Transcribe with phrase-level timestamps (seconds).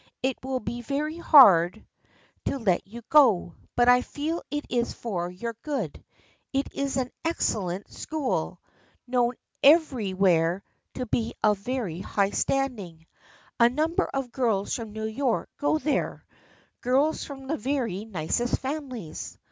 [0.23, 1.85] It will be very hard
[2.45, 6.03] to let you go, but I feel it is for your good.
[6.51, 8.59] It is an excellent school,
[9.05, 10.63] known every THE FRIENDSHIP OF ANNE 15 where
[10.95, 13.05] to be of very high standing.
[13.59, 16.25] A number of girls from New York go there,
[16.81, 19.37] girls from the very nicest families.